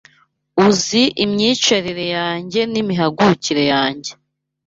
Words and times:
Uzi 0.67 1.03
imyicarire 1.23 2.05
yanjye 2.17 2.59
n’imihagurukire 2.71 3.63
yanjye 3.73 4.11